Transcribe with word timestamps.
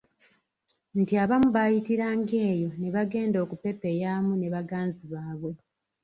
Nti 1.01 1.13
abamu 1.23 1.49
baayitiranga 1.55 2.35
eyo 2.51 2.69
ne 2.79 2.89
bagenda 2.95 3.37
okupepeyaamu 3.45 4.31
ne 4.37 4.47
baganzi 4.55 5.03
baabwe. 5.13 5.53